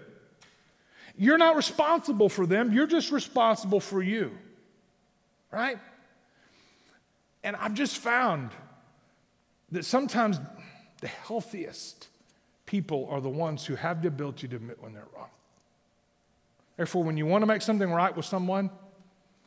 [1.17, 4.33] You're not responsible for them, you're just responsible for you.
[5.51, 5.79] Right?
[7.45, 8.51] And I've just found
[9.73, 10.41] that sometimes
[11.01, 12.09] the healthiest
[12.67, 15.29] people are the ones who have the ability to admit when they're wrong.
[16.77, 18.71] Therefore, when you want to make something right with someone,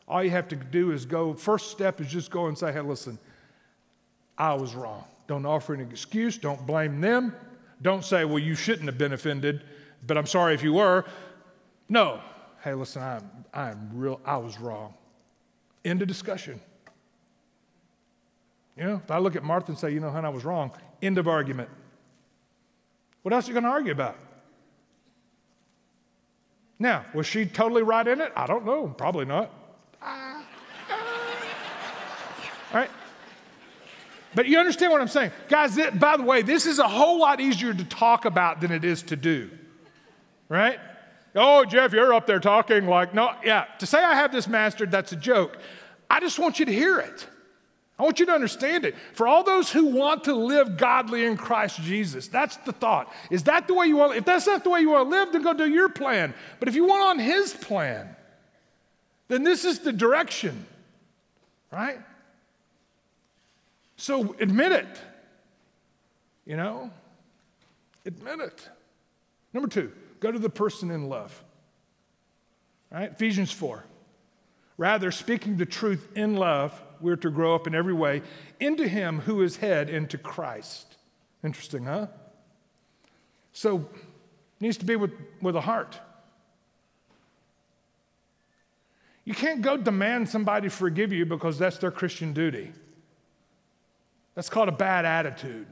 [0.07, 2.81] all you have to do is go, first step is just go and say, hey,
[2.81, 3.17] listen,
[4.37, 5.03] I was wrong.
[5.27, 6.37] Don't offer an excuse.
[6.37, 7.35] Don't blame them.
[7.81, 9.63] Don't say, well, you shouldn't have been offended,
[10.05, 11.05] but I'm sorry if you were.
[11.89, 12.21] No.
[12.63, 14.93] Hey, listen, I'm, I'm real, I was wrong.
[15.83, 16.59] End of discussion.
[18.77, 20.71] You know, if I look at Martha and say, you know, honey, I was wrong,
[21.01, 21.69] end of argument.
[23.21, 24.17] What else are you going to argue about?
[26.77, 28.31] Now, was she totally right in it?
[28.35, 28.87] I don't know.
[28.87, 29.51] Probably not.
[30.01, 30.43] All
[32.73, 32.89] right.
[34.33, 35.31] But you understand what I'm saying?
[35.47, 38.83] Guys, by the way, this is a whole lot easier to talk about than it
[38.83, 39.49] is to do.
[40.49, 40.77] Right?
[41.33, 43.65] Oh, Jeff, you're up there talking like, no, yeah.
[43.79, 45.57] To say I have this mastered, that's a joke.
[46.09, 47.27] I just want you to hear it.
[47.97, 48.95] I want you to understand it.
[49.13, 53.11] For all those who want to live godly in Christ Jesus, that's the thought.
[53.31, 54.17] Is that the way you want?
[54.17, 56.33] If that's not the way you want to live, then go do your plan.
[56.59, 58.13] But if you want on His plan,
[59.29, 60.65] then this is the direction,
[61.71, 61.99] right?
[63.95, 64.87] So admit it.
[66.45, 66.91] You know,
[68.05, 68.69] admit it.
[69.53, 71.43] Number two, go to the person in love.
[72.91, 73.11] Right?
[73.11, 73.83] Ephesians 4.
[74.77, 78.21] Rather, speaking the truth in love, we're to grow up in every way
[78.59, 80.95] into Him who is head, into Christ.
[81.43, 82.07] Interesting, huh?
[83.53, 85.99] So, it needs to be with, with a heart.
[89.25, 92.71] You can't go demand somebody forgive you because that's their Christian duty.
[94.35, 95.65] That's called a bad attitude.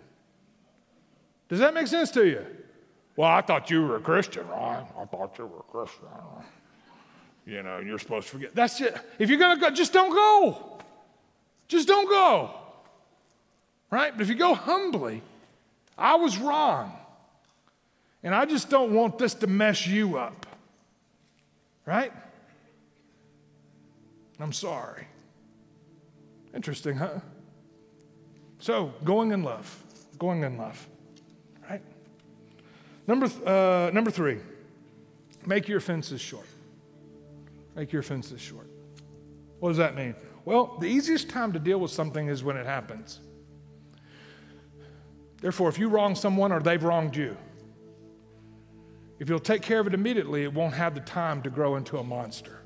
[1.49, 2.45] Does that make sense to you?
[3.15, 4.87] Well, I thought you were a Christian, Ron.
[4.97, 6.07] I thought you were a Christian.
[7.45, 8.55] You know, you're supposed to forget.
[8.55, 8.97] That's it.
[9.19, 10.79] If you're going to go, just don't go.
[11.67, 12.51] Just don't go.
[13.89, 14.11] Right?
[14.11, 15.21] But if you go humbly,
[15.97, 16.91] I was wrong.
[18.23, 20.45] And I just don't want this to mess you up.
[21.85, 22.11] Right?
[24.39, 25.07] I'm sorry.
[26.53, 27.19] Interesting, huh?
[28.59, 29.83] So, going in love,
[30.17, 30.87] going in love,
[31.69, 31.81] right?
[33.07, 34.39] Number, uh, number three,
[35.45, 36.47] make your fences short.
[37.75, 38.67] Make your fences short.
[39.59, 40.15] What does that mean?
[40.45, 43.19] Well, the easiest time to deal with something is when it happens.
[45.41, 47.37] Therefore, if you wrong someone or they've wronged you,
[49.19, 51.97] if you'll take care of it immediately, it won't have the time to grow into
[51.97, 52.61] a monster.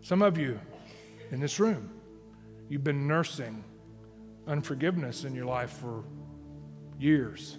[0.00, 0.60] Some of you
[1.30, 1.90] in this room,
[2.68, 3.62] You've been nursing
[4.46, 6.04] unforgiveness in your life for
[6.98, 7.58] years.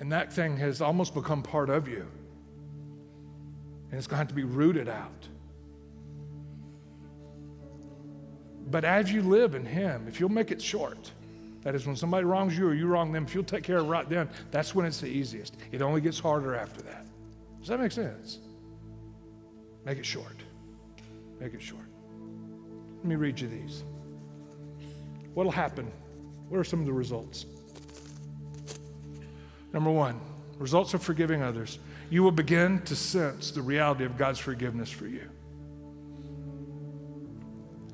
[0.00, 2.06] And that thing has almost become part of you.
[3.90, 5.28] And it's going to have to be rooted out.
[8.70, 11.10] But as you live in Him, if you'll make it short,
[11.62, 13.88] that is when somebody wrongs you or you wrong them, if you'll take care of
[13.88, 15.56] right then, that's when it's the easiest.
[15.72, 17.06] It only gets harder after that.
[17.60, 18.38] Does that make sense?
[19.84, 20.36] Make it short.
[21.40, 21.84] Make it short.
[22.98, 23.84] Let me read you these.
[25.34, 25.90] What'll happen?
[26.48, 27.46] What are some of the results?
[29.72, 30.20] Number one,
[30.58, 31.78] results of forgiving others.
[32.10, 35.28] You will begin to sense the reality of God's forgiveness for you.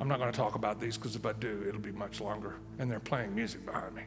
[0.04, 2.56] I'm not going to talk about these because if I do, it'll be much longer.
[2.78, 4.02] And they're playing music behind me.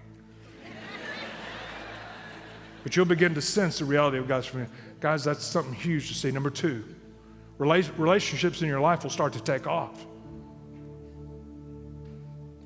[2.83, 4.77] but you'll begin to sense the reality of God's forgiveness.
[4.99, 6.29] Guys, that's something huge to see.
[6.29, 6.85] Number two,
[7.57, 10.05] relationships in your life will start to take off.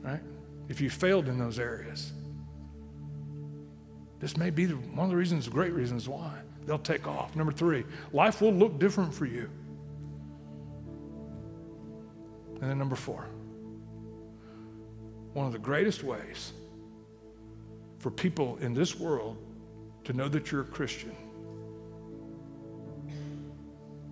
[0.02, 0.20] Right?
[0.68, 2.12] If you failed in those areas.
[4.20, 6.34] This may be one of the reasons, great reasons why
[6.66, 7.34] they'll take off.
[7.38, 9.50] Number three, life will look different for you.
[12.62, 13.28] And then number four,
[15.34, 16.54] one of the greatest ways
[18.00, 19.38] for people in this world
[20.04, 21.16] to know that you're a Christian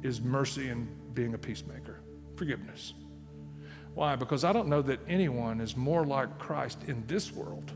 [0.01, 1.99] is mercy and being a peacemaker,
[2.35, 2.93] forgiveness.
[3.95, 4.15] Why?
[4.15, 7.71] Because I don't know that anyone is more like Christ in this world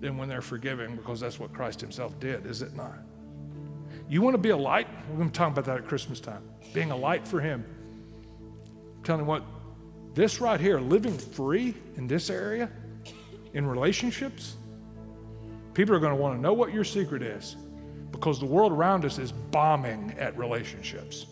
[0.00, 2.98] than when they're forgiving, because that's what Christ Himself did, is it not?
[4.08, 4.88] You want to be a light?
[5.10, 6.42] We're going to talk about that at Christmas time.
[6.72, 7.64] Being a light for Him.
[8.96, 9.44] I'm telling what,
[10.14, 12.70] this right here, living free in this area,
[13.54, 14.56] in relationships,
[15.74, 17.56] people are going to want to know what your secret is
[18.10, 21.26] because the world around us is bombing at relationships.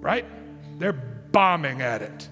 [0.00, 0.24] Right?
[0.78, 2.28] They're bombing at it.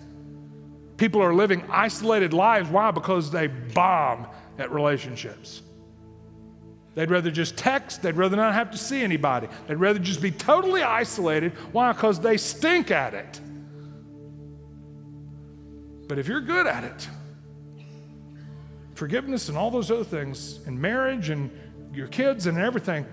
[0.97, 2.68] People are living isolated lives.
[2.70, 2.91] Why?
[2.91, 4.26] Because they bomb
[4.59, 5.62] at relationships.
[6.95, 8.03] They'd rather just text.
[8.03, 9.49] They'd rather not have to see anybody.
[9.66, 11.53] They'd rather just be totally isolated.
[11.72, 11.93] Why?
[11.93, 13.41] Because they stink at it.
[16.09, 17.09] But if you're good at it,
[18.94, 21.50] forgiveness and all those other things, and marriage and
[21.92, 23.07] your kids and everything,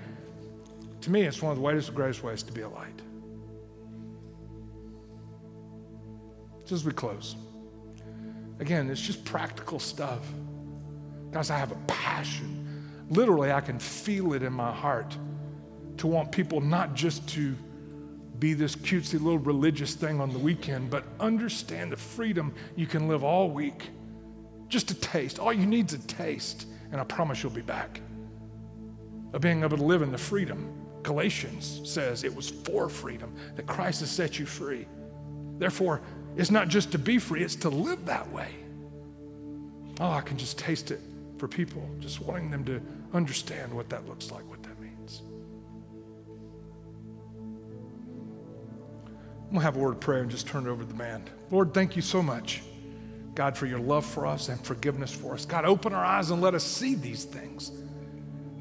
[1.01, 3.01] to me, it's one of the greatest, greatest ways to be a light.
[6.61, 7.35] Just as we close,
[8.59, 10.25] again, it's just practical stuff.
[11.31, 12.89] Guys, I have a passion.
[13.09, 15.17] Literally, I can feel it in my heart
[15.97, 17.55] to want people not just to
[18.43, 23.07] be this cutesy little religious thing on the weekend, but understand the freedom you can
[23.07, 23.87] live all week.
[24.67, 25.39] Just a taste.
[25.39, 28.01] All you need is a taste, and I promise you'll be back.
[29.31, 30.69] Of being able to live in the freedom.
[31.03, 34.87] Galatians says it was for freedom that Christ has set you free.
[35.57, 36.01] Therefore,
[36.35, 38.49] it's not just to be free, it's to live that way.
[40.01, 40.99] Oh, I can just taste it
[41.37, 42.81] for people, just wanting them to
[43.13, 44.43] understand what that looks like,
[49.53, 50.95] I'm going to have a word of prayer and just turn it over to the
[50.95, 51.29] band.
[51.51, 52.63] Lord, thank you so much,
[53.35, 55.45] God, for your love for us and forgiveness for us.
[55.45, 57.71] God, open our eyes and let us see these things.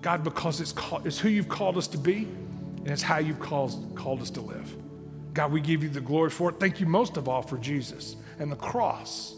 [0.02, 2.28] God, because it's, called, it's who you've called us to be
[2.76, 4.76] and it's how you've called, called us to live.
[5.32, 6.60] God, we give you the glory for it.
[6.60, 9.34] Thank you most of all for Jesus and the cross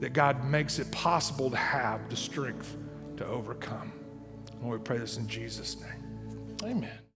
[0.00, 2.76] that God makes it possible to have the strength
[3.18, 3.92] to overcome.
[4.50, 6.56] And we pray this in Jesus' name.
[6.64, 7.03] Amen.